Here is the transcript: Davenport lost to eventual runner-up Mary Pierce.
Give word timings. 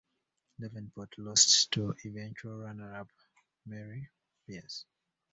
Davenport 0.59 1.13
lost 1.19 1.71
to 1.73 1.93
eventual 2.05 2.57
runner-up 2.57 3.05
Mary 3.67 4.09
Pierce. 4.47 4.85